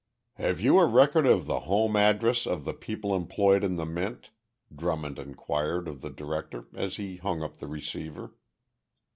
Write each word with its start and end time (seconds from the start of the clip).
"Have 0.37 0.59
you 0.59 0.79
a 0.79 0.87
record 0.87 1.27
of 1.27 1.45
the 1.45 1.59
home 1.59 1.95
address 1.95 2.47
of 2.47 2.65
the 2.65 2.73
people 2.73 3.15
employed 3.15 3.63
in 3.63 3.75
the 3.75 3.85
Mint?" 3.85 4.31
Drummond 4.75 5.19
inquired 5.19 5.87
of 5.87 6.01
the 6.01 6.09
director, 6.09 6.65
as 6.73 6.95
he 6.95 7.17
hung 7.17 7.43
up 7.43 7.57
the 7.57 7.67
receiver. 7.67 8.33